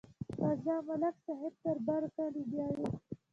[0.39, 2.85] راځه، ملک صاحب تر برکلي بیایو.